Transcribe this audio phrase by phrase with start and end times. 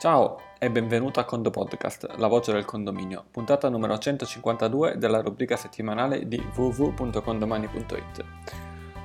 [0.00, 5.56] Ciao e benvenuto a Condo Podcast, la voce del condominio, puntata numero 152 della rubrica
[5.56, 8.24] settimanale di www.condomani.it.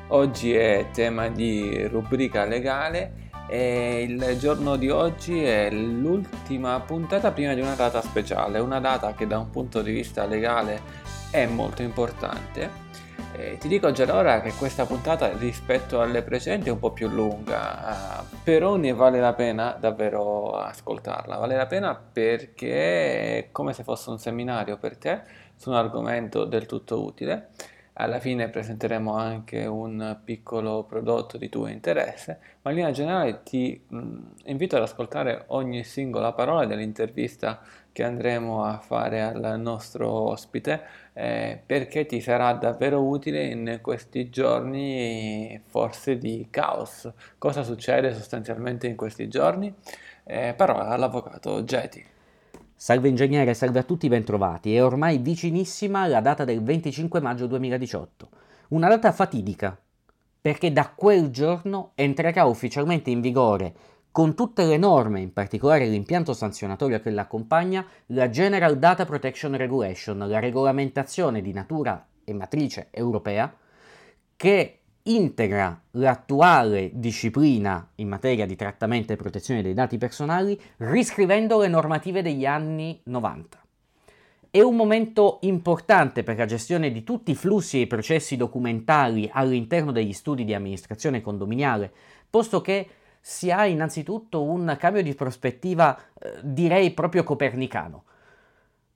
[0.08, 7.54] Oggi è tema di rubrica legale e il giorno di oggi è l'ultima puntata prima
[7.54, 10.82] di una data speciale, una data che da un punto di vista legale
[11.30, 12.85] è molto importante
[13.38, 16.92] eh, ti dico già da ora che questa puntata rispetto alle precedenti è un po'
[16.92, 21.38] più lunga, uh, però ne vale la pena davvero ascoltarla.
[21.38, 25.22] Vale la pena perché è come se fosse un seminario per te
[25.56, 27.50] su un argomento del tutto utile.
[27.98, 33.82] Alla fine presenteremo anche un piccolo prodotto di tuo interesse, ma in linea generale ti
[33.88, 37.62] mh, invito ad ascoltare ogni singola parola dell'intervista
[37.96, 40.82] che andremo a fare al nostro ospite
[41.14, 47.10] eh, perché ti sarà davvero utile in questi giorni forse di caos.
[47.38, 49.74] Cosa succede sostanzialmente in questi giorni?
[50.26, 52.04] Eh, parola all'avvocato Geti.
[52.76, 54.76] Salve ingegnere, salve a tutti, bentrovati.
[54.76, 58.30] È ormai vicinissima la data del 25 maggio 2018.
[58.70, 59.80] Una data fatidica,
[60.42, 63.74] perché da quel giorno entrerà ufficialmente in vigore
[64.16, 70.18] con tutte le norme, in particolare l'impianto sanzionatorio che l'accompagna, la General Data Protection Regulation,
[70.20, 73.54] la regolamentazione di natura e matrice europea,
[74.38, 81.68] che integra l'attuale disciplina in materia di trattamento e protezione dei dati personali riscrivendo le
[81.68, 83.62] normative degli anni 90.
[84.50, 89.30] È un momento importante per la gestione di tutti i flussi e i processi documentali
[89.30, 91.92] all'interno degli studi di amministrazione condominiale,
[92.30, 92.88] posto che
[93.28, 98.04] si ha innanzitutto un cambio di prospettiva, eh, direi proprio copernicano.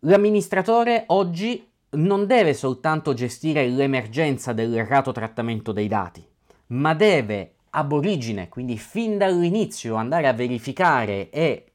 [0.01, 6.23] L'amministratore oggi non deve soltanto gestire l'emergenza dell'errato trattamento dei dati,
[6.67, 11.71] ma deve ab origine, quindi fin dall'inizio, andare a verificare e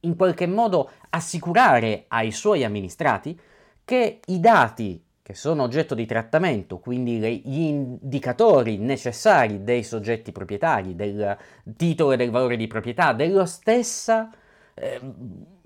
[0.00, 3.38] in qualche modo assicurare ai suoi amministrati
[3.84, 10.96] che i dati che sono oggetto di trattamento, quindi gli indicatori necessari dei soggetti proprietari,
[10.96, 11.36] del
[11.76, 14.30] titolo e del valore di proprietà, della stessa
[14.74, 15.00] eh,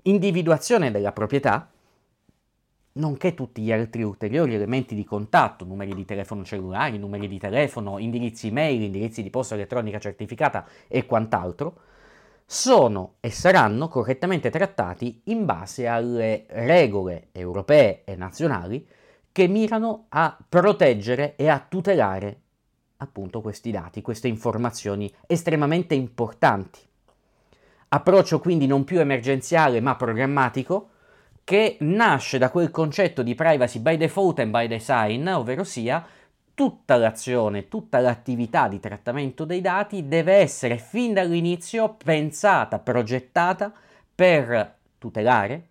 [0.03, 1.71] individuazione della proprietà,
[2.93, 7.97] nonché tutti gli altri ulteriori elementi di contatto, numeri di telefono cellulari, numeri di telefono,
[7.97, 11.79] indirizzi email, indirizzi di posta elettronica certificata e quant'altro,
[12.45, 18.87] sono e saranno correttamente trattati in base alle regole europee e nazionali
[19.37, 22.41] che mirano a proteggere e a tutelare
[22.97, 26.79] appunto questi dati, queste informazioni estremamente importanti.
[27.89, 30.89] Approccio quindi non più emergenziale ma programmatico
[31.43, 36.03] che nasce da quel concetto di privacy by default and by design, ovvero sia
[36.55, 43.71] tutta l'azione, tutta l'attività di trattamento dei dati deve essere fin dall'inizio pensata, progettata
[44.15, 45.67] per tutelare,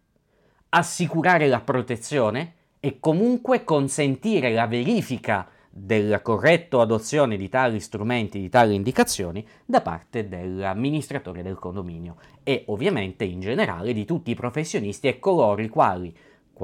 [0.69, 5.48] assicurare la protezione e comunque consentire la verifica
[5.78, 12.64] della corretta adozione di tali strumenti, di tali indicazioni da parte dell'amministratore del condominio e
[12.69, 16.16] ovviamente in generale di tutti i professionisti e coloro i quali,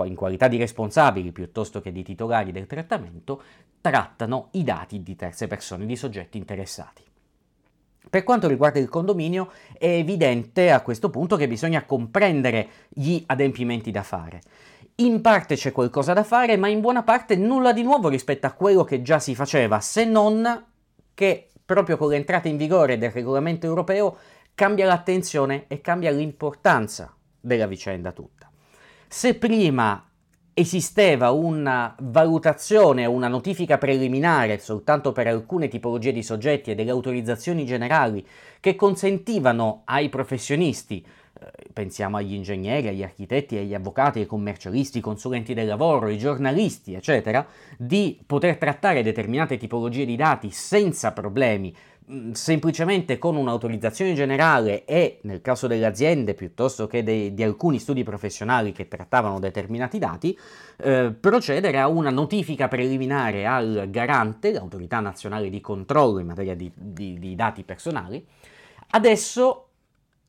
[0.04, 3.42] in qualità di responsabili piuttosto che di titolari del trattamento,
[3.82, 7.02] trattano i dati di terze persone, di soggetti interessati.
[8.08, 13.90] Per quanto riguarda il condominio, è evidente a questo punto che bisogna comprendere gli adempimenti
[13.90, 14.40] da fare.
[15.02, 18.52] In parte c'è qualcosa da fare, ma in buona parte nulla di nuovo rispetto a
[18.52, 20.64] quello che già si faceva, se non
[21.12, 24.16] che proprio con l'entrata in vigore del regolamento europeo
[24.54, 28.48] cambia l'attenzione e cambia l'importanza della vicenda tutta.
[29.08, 30.08] Se prima
[30.54, 37.64] esisteva una valutazione una notifica preliminare soltanto per alcune tipologie di soggetti e delle autorizzazioni
[37.64, 38.24] generali
[38.60, 41.04] che consentivano ai professionisti
[41.72, 46.94] pensiamo agli ingegneri, agli architetti, agli avvocati, ai commercialisti, ai consulenti del lavoro, ai giornalisti,
[46.94, 51.74] eccetera, di poter trattare determinate tipologie di dati senza problemi,
[52.10, 57.78] mm, semplicemente con un'autorizzazione generale e, nel caso delle aziende, piuttosto che de- di alcuni
[57.78, 60.38] studi professionali che trattavano determinati dati,
[60.76, 66.70] eh, procedere a una notifica preliminare al garante, l'autorità nazionale di controllo in materia di,
[66.74, 68.24] di, di dati personali.
[68.94, 69.68] Adesso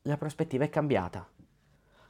[0.06, 1.26] la prospettiva è cambiata.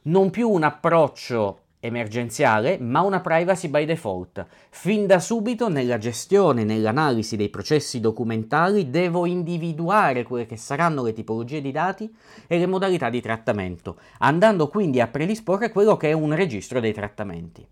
[0.03, 4.45] Non più un approccio emergenziale, ma una privacy by default.
[4.69, 11.13] Fin da subito nella gestione, nell'analisi dei processi documentali devo individuare quelle che saranno le
[11.13, 12.13] tipologie di dati
[12.47, 16.91] e le modalità di trattamento, andando quindi a predisporre quello che è un registro dei
[16.91, 17.65] trattamenti.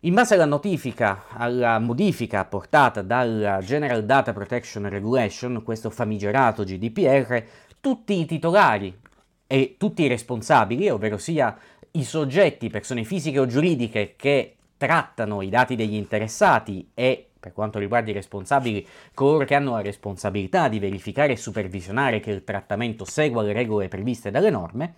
[0.00, 7.42] In base alla notifica, alla modifica apportata dalla General Data Protection Regulation, questo famigerato GDPR,
[7.80, 9.04] tutti i titolari
[9.46, 11.56] e tutti i responsabili, ovvero sia
[11.92, 17.78] i soggetti, persone fisiche o giuridiche che trattano i dati degli interessati e per quanto
[17.78, 18.84] riguarda i responsabili,
[19.14, 23.86] coloro che hanno la responsabilità di verificare e supervisionare che il trattamento segua le regole
[23.86, 24.94] previste dalle norme,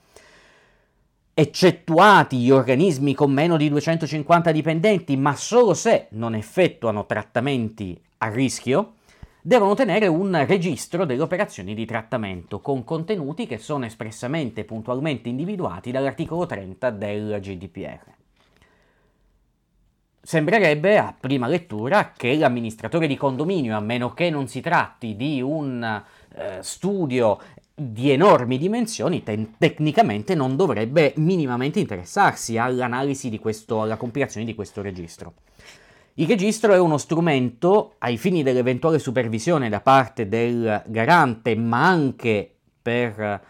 [1.34, 8.28] eccettuati gli organismi con meno di 250 dipendenti, ma solo se non effettuano trattamenti a
[8.28, 8.94] rischio,
[9.42, 15.28] devono tenere un registro delle operazioni di trattamento con contenuti che sono espressamente e puntualmente
[15.28, 18.16] individuati dall'articolo 30 del GDPR.
[20.20, 25.40] Sembrerebbe a prima lettura che l'amministratore di condominio, a meno che non si tratti di
[25.40, 26.02] un
[26.34, 27.38] eh, studio
[27.74, 34.54] di enormi dimensioni, te- tecnicamente non dovrebbe minimamente interessarsi all'analisi di questo, alla compilazione di
[34.54, 35.34] questo registro.
[36.20, 42.56] Il registro è uno strumento ai fini dell'eventuale supervisione da parte del garante, ma anche
[42.82, 43.40] per eh,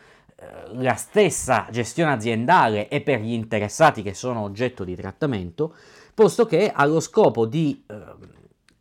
[0.72, 5.74] la stessa gestione aziendale e per gli interessati che sono oggetto di trattamento,
[6.12, 7.94] posto che ha lo scopo di eh,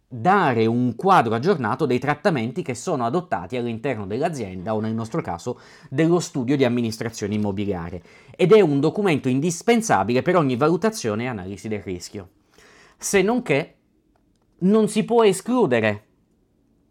[0.06, 5.62] dare un quadro aggiornato dei trattamenti che sono adottati all'interno dell'azienda o nel nostro caso
[5.90, 8.04] dello studio di amministrazione immobiliare
[8.36, 12.32] ed è un documento indispensabile per ogni valutazione e analisi del rischio.
[13.00, 13.76] Se non che
[14.60, 16.06] non si può escludere,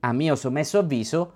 [0.01, 1.33] a mio sommesso avviso,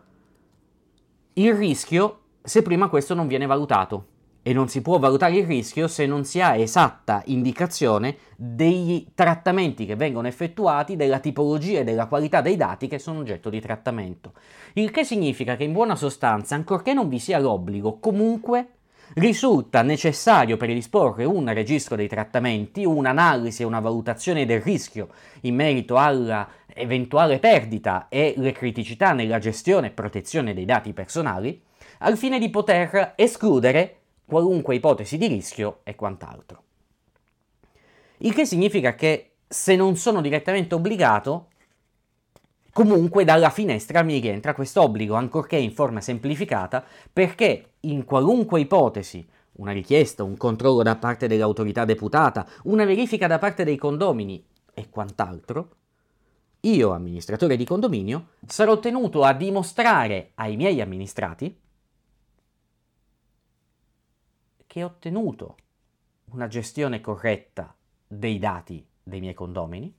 [1.35, 4.07] il rischio se prima questo non viene valutato
[4.43, 9.85] e non si può valutare il rischio se non si ha esatta indicazione degli trattamenti
[9.85, 14.33] che vengono effettuati, della tipologia e della qualità dei dati che sono oggetto di trattamento.
[14.75, 18.69] Il che significa che in buona sostanza, ancorché non vi sia l'obbligo, comunque
[19.15, 25.09] risulta necessario predisporre un registro dei trattamenti, un'analisi e una valutazione del rischio
[25.43, 31.61] in merito alla eventuale perdita e le criticità nella gestione e protezione dei dati personali,
[31.99, 36.63] al fine di poter escludere qualunque ipotesi di rischio e quant'altro.
[38.19, 41.49] Il che significa che se non sono direttamente obbligato,
[42.73, 49.27] comunque dalla finestra mi rientra questo obbligo, ancorché in forma semplificata, perché in qualunque ipotesi,
[49.53, 54.89] una richiesta, un controllo da parte dell'autorità deputata, una verifica da parte dei condomini e
[54.89, 55.77] quant'altro,
[56.61, 61.59] io, amministratore di condominio, sarò tenuto a dimostrare ai miei amministrati
[64.67, 65.57] che ho ottenuto
[66.33, 67.75] una gestione corretta
[68.07, 69.93] dei dati dei miei condomini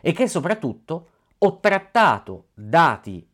[0.00, 1.08] e che soprattutto
[1.44, 3.26] ho trattato dati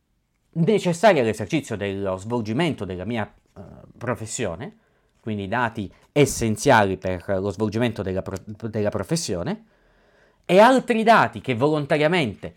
[0.53, 3.61] necessari all'esercizio dello svolgimento della mia uh,
[3.97, 4.77] professione,
[5.21, 9.65] quindi dati essenziali per lo svolgimento della, pro- della professione,
[10.43, 12.53] e altri dati che volontariamente,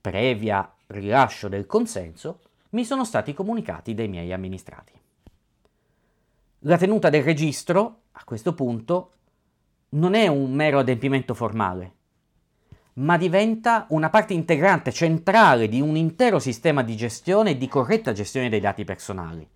[0.00, 2.40] previa rilascio del consenso,
[2.70, 4.92] mi sono stati comunicati dai miei amministrati.
[6.60, 9.10] La tenuta del registro, a questo punto,
[9.90, 11.92] non è un mero adempimento formale,
[12.94, 18.12] ma diventa una parte integrante, centrale di un intero sistema di gestione e di corretta
[18.12, 19.46] gestione dei dati personali.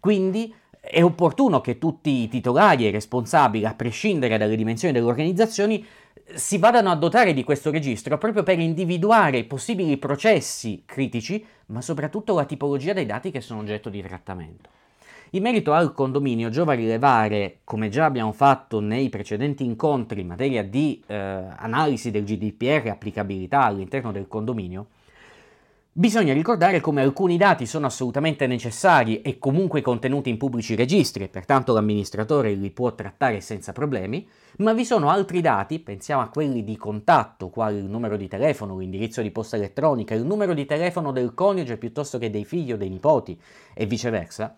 [0.00, 5.06] Quindi è opportuno che tutti i titolari e i responsabili, a prescindere dalle dimensioni delle
[5.06, 5.84] organizzazioni,
[6.34, 11.80] si vadano a dotare di questo registro proprio per individuare i possibili processi critici, ma
[11.80, 14.70] soprattutto la tipologia dei dati che sono oggetto di trattamento.
[15.32, 20.64] In merito al condominio, giova rilevare, come già abbiamo fatto nei precedenti incontri in materia
[20.64, 24.86] di eh, analisi del GDPR e applicabilità all'interno del condominio,
[25.98, 31.28] Bisogna ricordare come alcuni dati sono assolutamente necessari e comunque contenuti in pubblici registri e
[31.28, 34.24] pertanto l'amministratore li può trattare senza problemi,
[34.58, 38.78] ma vi sono altri dati, pensiamo a quelli di contatto, quali il numero di telefono,
[38.78, 42.76] l'indirizzo di posta elettronica, il numero di telefono del coniuge piuttosto che dei figli o
[42.76, 43.36] dei nipoti
[43.74, 44.56] e viceversa,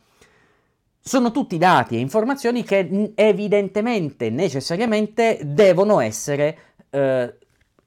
[1.01, 6.59] sono tutti dati e informazioni che evidentemente, necessariamente devono essere
[6.91, 7.39] eh,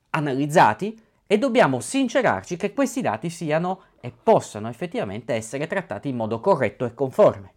[0.10, 6.40] analizzati e dobbiamo sincerarci che questi dati siano e possano effettivamente essere trattati in modo
[6.40, 7.54] corretto e conforme.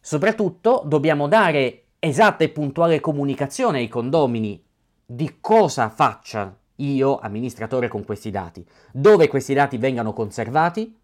[0.00, 4.62] Soprattutto dobbiamo dare esatta e puntuale comunicazione ai condomini
[5.04, 10.98] di cosa faccia io, amministratore, con questi dati, dove questi dati vengano conservati,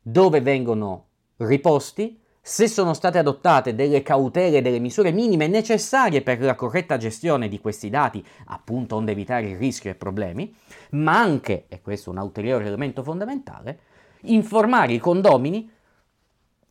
[0.00, 6.54] dove vengono riposti se sono state adottate delle cautele, delle misure minime necessarie per la
[6.54, 10.54] corretta gestione di questi dati, appunto onde evitare il rischio e problemi,
[10.90, 13.78] ma anche, e questo è un ulteriore elemento fondamentale,
[14.26, 15.68] informare i condomini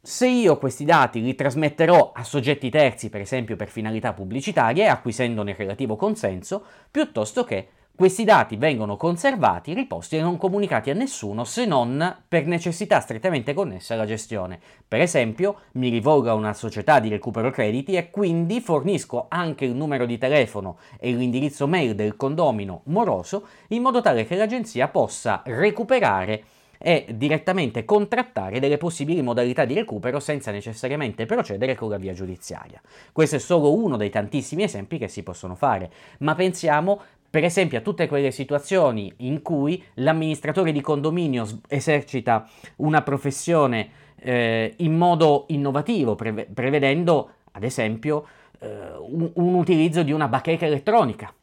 [0.01, 5.51] se io questi dati li trasmetterò a soggetti terzi, per esempio per finalità pubblicitarie, acquisendone
[5.51, 11.46] il relativo consenso, piuttosto che Questi dati vengono conservati, riposti e non comunicati a nessuno
[11.46, 14.60] se non per necessità strettamente connesse alla gestione.
[14.86, 19.75] Per esempio, mi rivolgo a una società di recupero crediti e quindi fornisco anche il
[19.75, 25.42] numero di telefono e l'indirizzo mail del condomino moroso in modo tale che l'agenzia possa
[25.46, 26.44] recuperare
[26.78, 32.82] e direttamente contrattare delle possibili modalità di recupero senza necessariamente procedere con la via giudiziaria.
[33.12, 37.02] Questo è solo uno dei tantissimi esempi che si possono fare, ma pensiamo
[37.36, 43.89] per esempio a tutte quelle situazioni in cui l'amministratore di condominio esercita una professione
[44.22, 48.25] eh, in modo innovativo, preve- prevedendo ad esempio
[48.60, 48.68] eh,
[49.01, 51.34] un, un utilizzo di una bacheca elettronica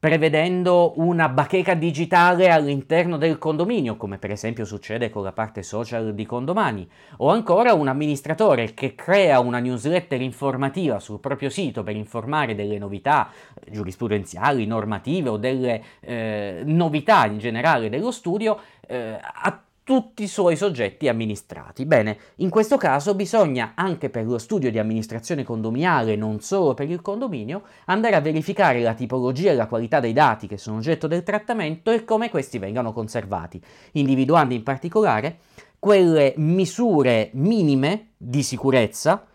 [0.00, 6.14] prevedendo una bacheca digitale all'interno del condominio, come per esempio succede con la parte social
[6.14, 6.88] di Condomani,
[7.18, 12.78] o ancora un amministratore che crea una newsletter informativa sul proprio sito per informare delle
[12.78, 13.28] novità
[13.70, 20.54] giurisprudenziali, normative o delle eh, novità in generale dello studio eh, a tutti i suoi
[20.54, 21.84] soggetti amministrati.
[21.84, 26.88] Bene, in questo caso bisogna anche per lo studio di amministrazione condominiale, non solo per
[26.88, 31.08] il condominio, andare a verificare la tipologia e la qualità dei dati che sono oggetto
[31.08, 33.60] del trattamento e come questi vengano conservati,
[33.94, 35.38] individuando in particolare
[35.80, 39.26] quelle misure minime di sicurezza,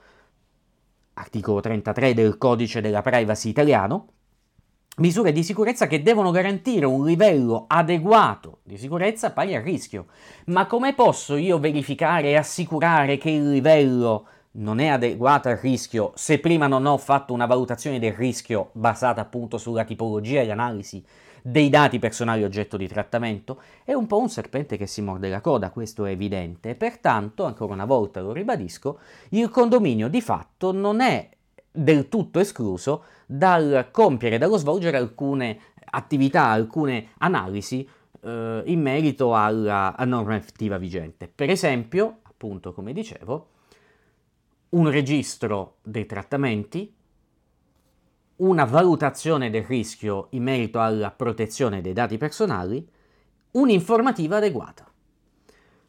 [1.16, 4.08] articolo 33 del codice della privacy italiano,
[4.96, 10.06] misure di sicurezza che devono garantire un livello adeguato di sicurezza pari al rischio.
[10.46, 16.14] Ma come posso io verificare e assicurare che il livello non è adeguato al rischio
[16.16, 21.04] se prima non ho fatto una valutazione del rischio basata appunto sulla tipologia e l'analisi
[21.42, 23.62] dei dati personali oggetto di trattamento?
[23.84, 26.74] È un po' un serpente che si morde la coda, questo è evidente.
[26.74, 28.98] Pertanto, ancora una volta lo ribadisco,
[29.30, 31.30] il condominio di fatto non è
[31.76, 37.88] del tutto escluso dal compiere, dallo svolgere alcune attività, alcune analisi
[38.22, 41.32] eh, in merito alla, normativa vigente.
[41.34, 43.50] Per esempio, appunto come dicevo,
[44.70, 46.94] un registro dei trattamenti,
[48.38, 52.86] una valutazione del rischio in merito alla protezione dei dati personali,
[53.52, 54.90] un'informativa adeguata.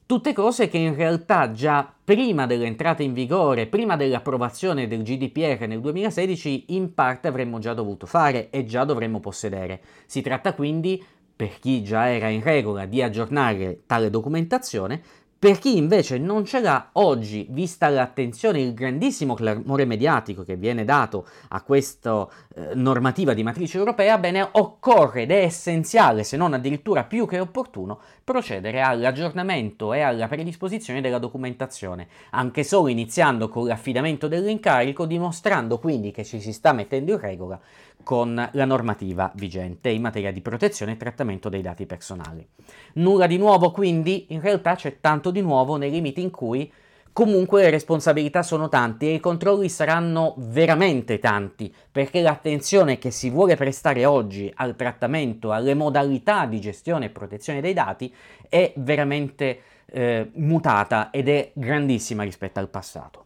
[0.06, 5.80] Tutte cose che in realtà già prima dell'entrata in vigore, prima dell'approvazione del GDPR nel
[5.80, 9.80] 2016, in parte avremmo già dovuto fare e già dovremmo possedere.
[10.06, 15.02] Si tratta quindi, per chi già era in regola, di aggiornare tale documentazione,
[15.38, 20.84] per chi invece non ce l'ha oggi, vista l'attenzione, il grandissimo clamore mediatico che viene
[20.84, 26.54] dato a questa eh, normativa di matrice europea, bene, occorre ed è essenziale, se non
[26.54, 33.66] addirittura più che opportuno, procedere all'aggiornamento e alla predisposizione della documentazione, anche solo iniziando con
[33.66, 37.60] l'affidamento dell'incarico, dimostrando quindi che ci si sta mettendo in regola
[38.06, 42.46] con la normativa vigente in materia di protezione e trattamento dei dati personali.
[42.94, 46.72] Nulla di nuovo quindi, in realtà c'è tanto di nuovo nei limiti in cui
[47.12, 53.28] comunque le responsabilità sono tante e i controlli saranno veramente tanti, perché l'attenzione che si
[53.28, 58.14] vuole prestare oggi al trattamento, alle modalità di gestione e protezione dei dati
[58.48, 63.24] è veramente eh, mutata ed è grandissima rispetto al passato.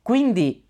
[0.00, 0.66] Quindi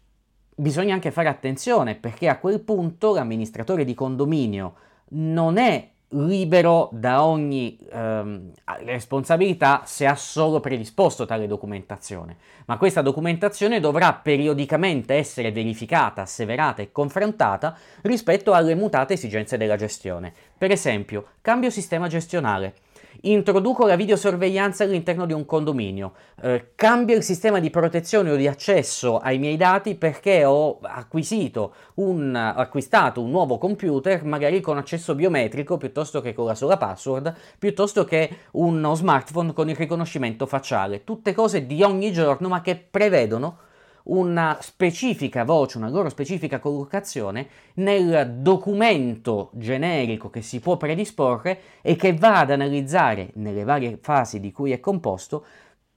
[0.58, 4.74] bisogna anche fare attenzione perché a quel punto l'amministratore di condominio
[5.10, 8.50] non è libero da ogni ehm,
[8.84, 16.82] responsabilità se ha solo predisposto tale documentazione, ma questa documentazione dovrà periodicamente essere verificata, asseverata
[16.82, 20.32] e confrontata rispetto alle mutate esigenze della gestione.
[20.56, 22.74] Per esempio, cambio sistema gestionale
[23.22, 28.46] introduco la videosorveglianza all'interno di un condominio, eh, cambio il sistema di protezione o di
[28.46, 35.14] accesso ai miei dati perché ho acquisito un, acquistato un nuovo computer, magari con accesso
[35.14, 41.04] biometrico piuttosto che con la sola password, piuttosto che uno smartphone con il riconoscimento facciale.
[41.04, 43.66] Tutte cose di ogni giorno ma che prevedono
[44.08, 51.96] una specifica voce, una loro specifica collocazione nel documento generico che si può predisporre e
[51.96, 55.44] che va ad analizzare nelle varie fasi di cui è composto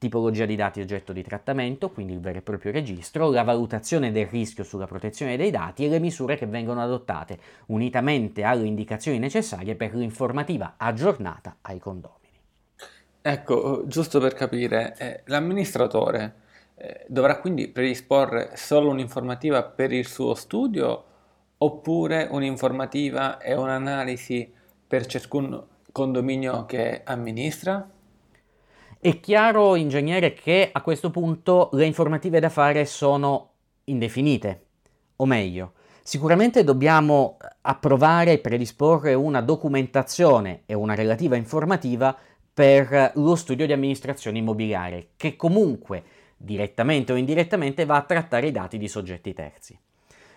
[0.02, 4.26] tipologia di dati oggetto di trattamento, quindi il vero e proprio registro, la valutazione del
[4.26, 7.38] rischio sulla protezione dei dati e le misure che vengono adottate,
[7.68, 12.20] unitamente alle indicazioni necessarie per l'informativa aggiornata ai condomini.
[13.22, 16.41] Ecco, giusto per capire, eh, l'amministratore
[16.84, 21.04] eh, dovrà quindi predisporre solo un'informativa per il suo studio
[21.58, 24.52] oppure un'informativa e un'analisi
[24.88, 27.88] per ciascun condominio che amministra?
[29.00, 33.52] È chiaro, ingegnere, che a questo punto le informative da fare sono
[33.86, 34.66] indefinite,
[35.18, 35.74] o meglio,
[36.04, 42.18] Sicuramente dobbiamo approvare e predisporre una documentazione e una relativa informativa
[42.54, 46.04] per lo studio di amministrazione immobiliare, che comunque
[46.44, 49.78] direttamente o indirettamente va a trattare i dati di soggetti terzi.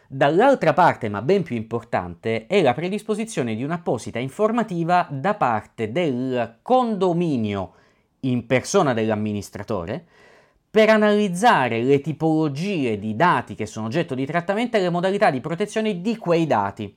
[0.06, 6.58] Dall'altra parte, ma ben più importante, è la predisposizione di un'apposita informativa da parte del
[6.62, 7.72] condominio
[8.20, 10.04] in persona dell'amministratore
[10.70, 15.40] per analizzare le tipologie di dati che sono oggetto di trattamento e le modalità di
[15.40, 16.94] protezione di quei dati.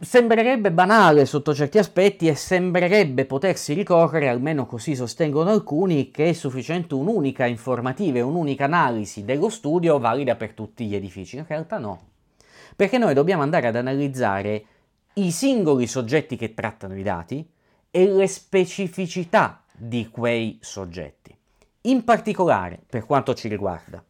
[0.00, 6.32] Sembrerebbe banale sotto certi aspetti e sembrerebbe potersi ricorrere, almeno così sostengono alcuni, che è
[6.34, 11.36] sufficiente un'unica informativa e un'unica analisi dello studio valida per tutti gli edifici.
[11.36, 12.10] In realtà no,
[12.76, 14.64] perché noi dobbiamo andare ad analizzare
[15.14, 17.44] i singoli soggetti che trattano i dati
[17.90, 21.36] e le specificità di quei soggetti.
[21.82, 24.00] In particolare, per quanto ci riguarda,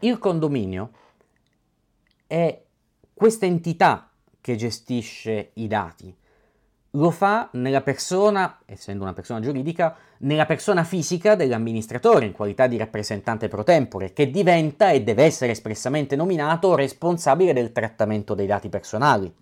[0.00, 0.90] il condominio
[2.26, 2.62] è
[3.14, 4.10] questa entità
[4.44, 6.14] che gestisce i dati.
[6.90, 12.76] Lo fa nella persona, essendo una persona giuridica, nella persona fisica dell'amministratore in qualità di
[12.76, 18.68] rappresentante pro tempore, che diventa e deve essere espressamente nominato responsabile del trattamento dei dati
[18.68, 19.34] personali.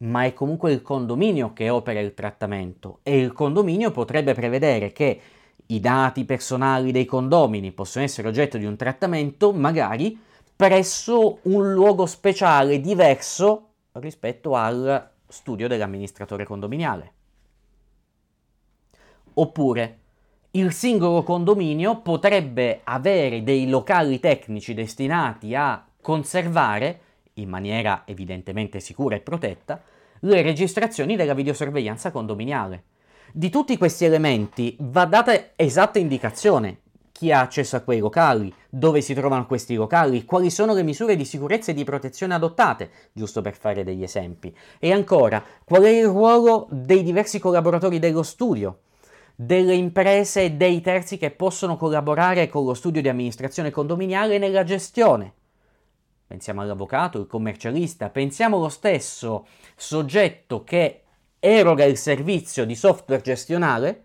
[0.00, 5.20] Ma è comunque il condominio che opera il trattamento e il condominio potrebbe prevedere che
[5.64, 10.28] i dati personali dei condomini possono essere oggetto di un trattamento magari
[10.60, 17.12] presso un luogo speciale diverso rispetto al studio dell'amministratore condominiale.
[19.32, 19.98] Oppure
[20.50, 27.00] il singolo condominio potrebbe avere dei locali tecnici destinati a conservare,
[27.34, 29.80] in maniera evidentemente sicura e protetta,
[30.20, 32.84] le registrazioni della videosorveglianza condominiale.
[33.32, 36.80] Di tutti questi elementi va data esatta indicazione
[37.20, 41.16] chi ha accesso a quei locali, dove si trovano questi locali, quali sono le misure
[41.16, 44.56] di sicurezza e di protezione adottate, giusto per fare degli esempi.
[44.78, 48.78] E ancora, qual è il ruolo dei diversi collaboratori dello studio,
[49.36, 54.64] delle imprese e dei terzi che possono collaborare con lo studio di amministrazione condominiale nella
[54.64, 55.34] gestione.
[56.26, 61.02] Pensiamo all'avvocato, il commercialista, pensiamo allo stesso soggetto che
[61.38, 64.04] eroga il servizio di software gestionale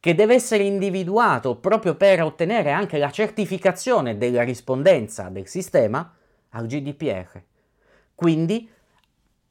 [0.00, 6.14] che deve essere individuato proprio per ottenere anche la certificazione della rispondenza del sistema
[6.50, 7.42] al GDPR.
[8.14, 8.68] Quindi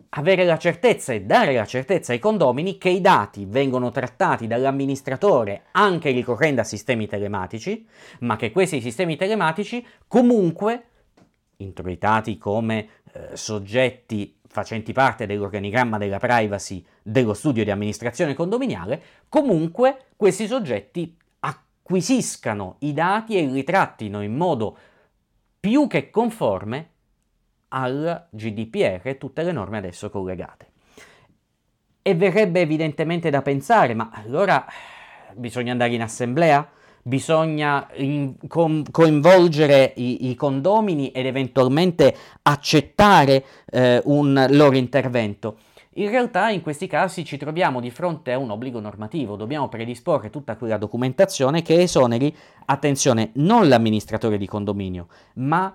[0.10, 5.66] avere la certezza e dare la certezza ai condomini che i dati vengono trattati dall'amministratore
[5.72, 7.86] anche ricorrendo a sistemi telematici,
[8.20, 10.84] ma che questi sistemi telematici comunque,
[11.58, 20.06] introitati come eh, soggetti facenti parte dell'organigramma della privacy dello studio di amministrazione condominiale, comunque
[20.16, 24.76] questi soggetti acquisiscano i dati e li trattino in modo
[25.60, 26.90] più che conforme
[27.68, 30.72] al GDPR e tutte le norme adesso collegate.
[32.02, 34.66] E verrebbe evidentemente da pensare, ma allora
[35.36, 36.68] bisogna andare in assemblea?
[37.08, 45.58] Bisogna in, com, coinvolgere i, i, condomini ed eventualmente accettare eh, un loro intervento.
[45.94, 50.30] In realtà in questi casi ci troviamo di fronte a un obbligo normativo, dobbiamo predisporre
[50.30, 55.74] tutta quella documentazione che esoneri, attenzione, non l'amministratore di condominio, ma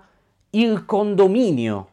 [0.51, 1.87] il condominio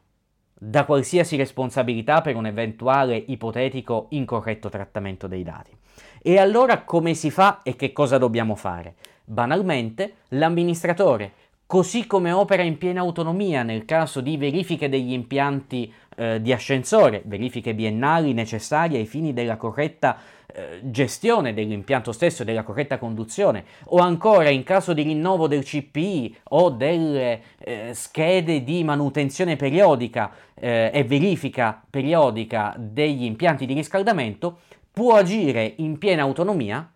[0.55, 5.77] da qualsiasi responsabilità per un eventuale ipotetico incorretto trattamento dei dati.
[6.23, 8.95] E allora come si fa e che cosa dobbiamo fare?
[9.25, 11.33] Banalmente, l'amministratore,
[11.67, 17.23] così come opera in piena autonomia nel caso di verifiche degli impianti eh, di ascensore,
[17.27, 20.19] verifiche biennali necessarie ai fini della corretta
[20.53, 25.63] eh, gestione dell'impianto stesso e della corretta conduzione, o ancora in caso di rinnovo del
[25.63, 33.75] CPI o delle eh, schede di manutenzione periodica eh, e verifica periodica degli impianti di
[33.75, 34.59] riscaldamento,
[34.93, 36.91] può agire in piena autonomia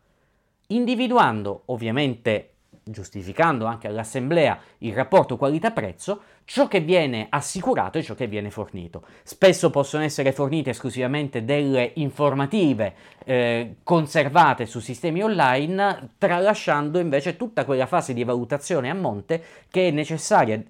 [0.68, 8.26] individuando ovviamente giustificando anche all'assemblea il rapporto qualità-prezzo, ciò che viene assicurato e ciò che
[8.26, 9.06] viene fornito.
[9.22, 17.64] Spesso possono essere fornite esclusivamente delle informative eh, conservate su sistemi online, tralasciando invece tutta
[17.64, 20.62] quella fase di valutazione a monte che è necessaria,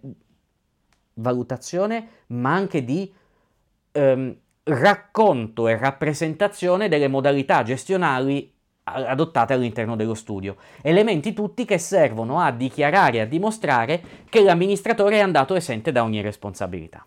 [1.15, 3.13] valutazione ma anche di
[3.93, 8.54] ehm, racconto e rappresentazione delle modalità gestionali
[8.85, 15.17] adottate all'interno dello studio, elementi tutti che servono a dichiarare e a dimostrare che l'amministratore
[15.17, 17.07] è andato esente da ogni responsabilità.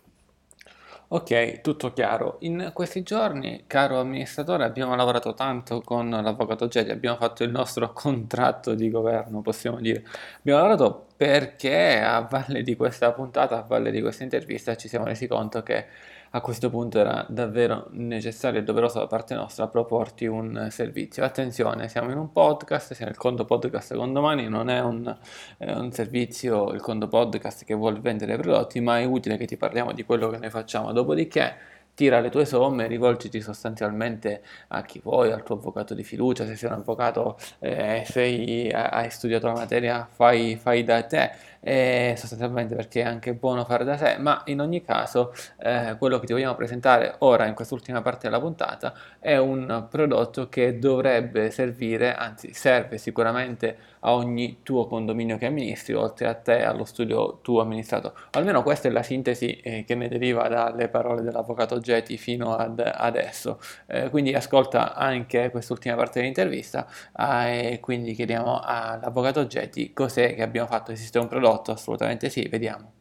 [1.10, 2.36] Ok, tutto chiaro.
[2.40, 7.92] In questi giorni, caro amministratore, abbiamo lavorato tanto con l'avvocato Gedi, abbiamo fatto il nostro
[7.94, 10.04] contratto di governo, possiamo dire.
[10.40, 15.06] Abbiamo lavorato perché a valle di questa puntata, a valle di questa intervista, ci siamo
[15.06, 15.86] resi conto che
[16.30, 21.24] a questo punto era davvero necessario e doveroso da parte nostra proporti un servizio.
[21.24, 25.16] Attenzione, siamo in un podcast, siamo il Conto Podcast con domani, non è un,
[25.56, 29.56] è un servizio, il Conto Podcast che vuole vendere prodotti, ma è utile che ti
[29.56, 30.92] parliamo di quello che noi facciamo.
[30.92, 36.46] Dopodiché tira le tue somme, rivolgiti sostanzialmente a chi vuoi, al tuo avvocato di fiducia,
[36.46, 42.14] se sei un avvocato, eh, sei, hai studiato la materia, fai, fai da te, eh,
[42.16, 46.26] sostanzialmente perché è anche buono fare da sé, ma in ogni caso eh, quello che
[46.26, 52.14] ti vogliamo presentare ora in quest'ultima parte della puntata è un prodotto che dovrebbe servire,
[52.14, 57.58] anzi serve sicuramente a ogni tuo condominio che amministri, oltre a te, allo studio tu
[57.58, 58.14] amministrato.
[58.32, 62.78] Almeno questa è la sintesi eh, che ne deriva dalle parole dell'avvocato Geti fino ad
[62.78, 63.58] adesso.
[63.86, 70.42] Eh, quindi ascolta anche quest'ultima parte dell'intervista eh, e quindi chiediamo all'avvocato Geti cos'è che
[70.42, 70.92] abbiamo fatto.
[70.92, 71.72] Esiste un prodotto prodotto?
[71.72, 72.92] Assolutamente sì, vediamo.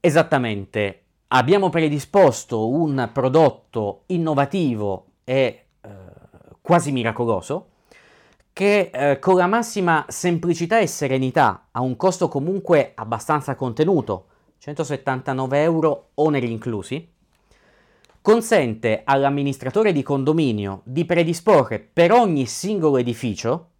[0.00, 5.88] Esattamente, abbiamo predisposto un prodotto innovativo e eh,
[6.60, 7.70] quasi miracoloso
[8.52, 15.62] che eh, con la massima semplicità e serenità, a un costo comunque abbastanza contenuto, 179
[15.62, 17.12] euro oneri inclusi,
[18.22, 23.72] consente all'amministratore di condominio di predisporre per ogni singolo edificio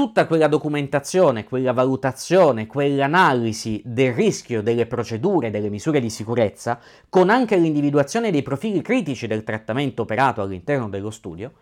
[0.00, 7.28] tutta quella documentazione, quella valutazione, quell'analisi del rischio, delle procedure, delle misure di sicurezza, con
[7.28, 11.52] anche l'individuazione dei profili critici del trattamento operato all'interno dello studio,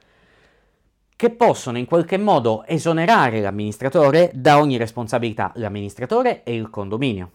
[1.16, 7.30] che possono in qualche modo esonerare l'amministratore da ogni responsabilità, l'amministratore e il condominio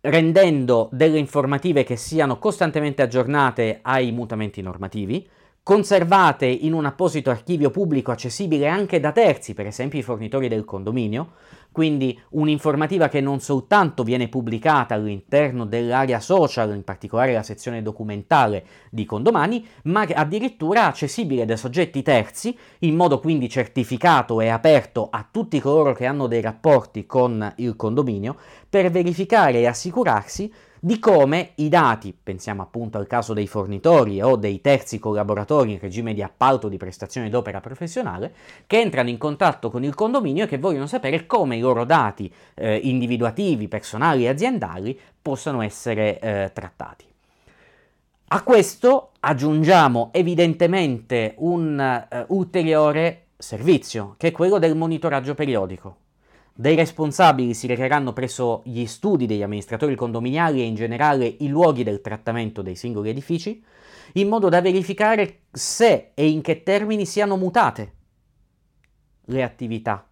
[0.00, 5.28] rendendo delle informative che siano costantemente aggiornate ai mutamenti normativi,
[5.68, 10.64] conservate in un apposito archivio pubblico accessibile anche da terzi, per esempio i fornitori del
[10.64, 11.32] condominio,
[11.70, 18.64] quindi un'informativa che non soltanto viene pubblicata all'interno dell'area social, in particolare la sezione documentale
[18.90, 25.28] di Condomani, ma addirittura accessibile da soggetti terzi, in modo quindi certificato e aperto a
[25.30, 28.36] tutti coloro che hanno dei rapporti con il condominio,
[28.70, 34.36] per verificare e assicurarsi di come i dati, pensiamo appunto al caso dei fornitori o
[34.36, 38.32] dei terzi collaboratori in regime di appalto di prestazione d'opera professionale,
[38.66, 42.32] che entrano in contatto con il condominio e che vogliono sapere come i loro dati
[42.54, 47.04] eh, individuativi, personali e aziendali possano essere eh, trattati.
[48.30, 55.96] A questo aggiungiamo evidentemente un uh, ulteriore servizio, che è quello del monitoraggio periodico.
[56.60, 61.84] Dei responsabili si recheranno presso gli studi degli amministratori condominiali e in generale i luoghi
[61.84, 63.64] del trattamento dei singoli edifici,
[64.14, 67.92] in modo da verificare se e in che termini siano mutate
[69.26, 70.04] le attività,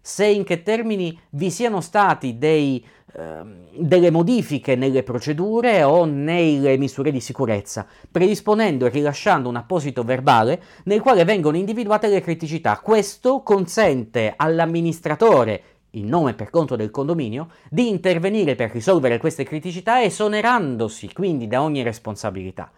[0.00, 6.76] se e in che termini vi siano stati dei delle modifiche nelle procedure o nelle
[6.76, 12.78] misure di sicurezza, predisponendo e rilasciando un apposito verbale nel quale vengono individuate le criticità.
[12.80, 19.42] Questo consente all'amministratore in nome e per conto del condominio, di intervenire per risolvere queste
[19.42, 22.70] criticità esonerandosi quindi da ogni responsabilità.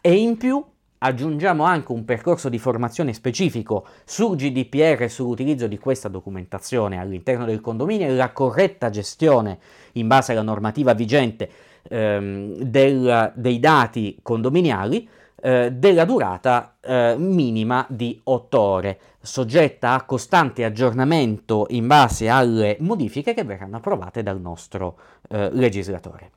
[0.00, 0.62] E in più
[1.02, 7.44] aggiungiamo anche un percorso di formazione specifico sul GDPR e sull'utilizzo di questa documentazione all'interno
[7.44, 9.58] del condominio e la corretta gestione
[9.92, 11.50] in base alla normativa vigente
[11.88, 15.08] ehm, del, dei dati condominiali
[15.42, 22.76] eh, della durata eh, minima di 8 ore, soggetta a costante aggiornamento in base alle
[22.80, 24.98] modifiche che verranno approvate dal nostro
[25.30, 26.30] eh, legislatore.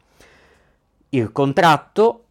[1.09, 2.23] Il contratto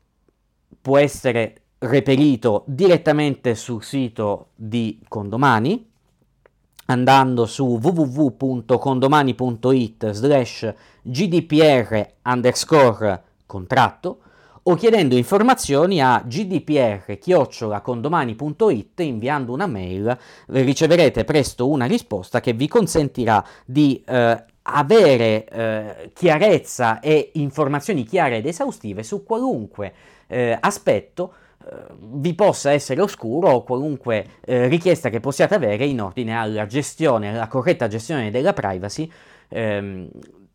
[0.81, 5.89] può essere reperito direttamente sul sito di Condomani
[6.87, 14.19] andando su www.condomani.it slash gdpr underscore contratto
[14.65, 20.17] o chiedendo informazioni a gdpr-condomani.it inviando una mail
[20.47, 28.37] riceverete presto una risposta che vi consentirà di eh, avere eh, chiarezza e informazioni chiare
[28.37, 29.93] ed esaustive su qualunque
[30.29, 31.33] eh, aspetto
[31.99, 37.31] vi possa essere oscuro o qualunque eh, richiesta che possiate avere in ordine alla gestione,
[37.31, 39.11] alla corretta gestione della privacy
[39.49, 40.09] ehm,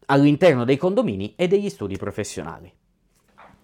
[0.08, 2.72] all'interno dei condomini e degli studi professionali.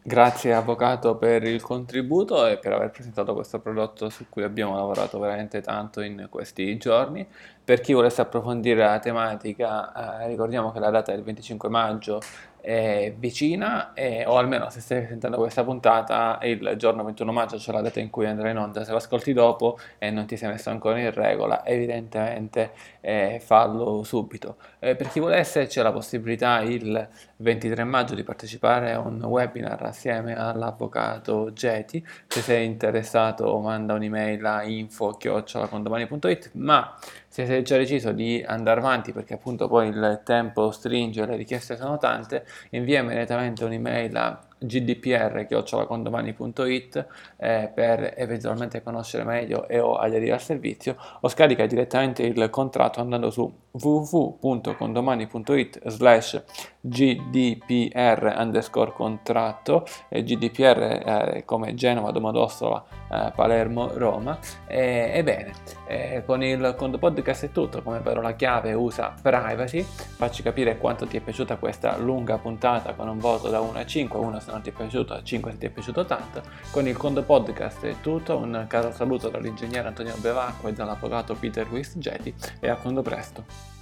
[0.06, 5.18] Grazie Avvocato per il contributo e per aver presentato questo prodotto su cui abbiamo lavorato
[5.18, 7.26] veramente tanto in questi giorni.
[7.64, 12.20] Per chi volesse approfondire la tematica, eh, ricordiamo che la data è il 25 maggio
[12.64, 17.76] è vicina e, o almeno se stai sentendo questa puntata il giorno 21 maggio, cioè
[17.76, 20.70] la data in cui andrà in onda, se l'ascolti dopo e non ti sei messo
[20.70, 22.72] ancora in regola, evidentemente
[23.02, 24.56] eh, fallo subito.
[24.80, 27.06] Eh, per chi volesse c'è la possibilità il
[27.44, 34.44] 23 maggio di partecipare a un webinar assieme all'avvocato Geti, se sei interessato manda un'email
[34.46, 40.72] a info-condomani.it, ma se sei già deciso di andare avanti perché appunto poi il tempo
[40.72, 49.24] stringe e le richieste sono tante, invia immediatamente un'email a gdpr.condomani.it eh, per eventualmente conoscere
[49.24, 56.44] meglio e o aderire al servizio o scarica direttamente il contratto andando su www.condomani.it slash
[56.80, 65.52] gdpr underscore contratto e gdpr eh, come Genova, Domodossola, eh, Palermo, Roma ebbene
[65.88, 67.82] eh, con il Condo Podcast è tutto.
[67.82, 69.84] Come parola chiave usa privacy.
[69.84, 73.86] Facci capire quanto ti è piaciuta questa lunga puntata con un voto da 1 a
[73.86, 76.42] 5 1 se non ti è piaciuto, 5 se ti è piaciuto tanto.
[76.72, 81.68] Con il Condo Podcast è tutto, un caro saluto dall'ingegnere Antonio Bevacqua e dall'avvocato Peter
[81.68, 83.73] Luis Geti e a quando presto.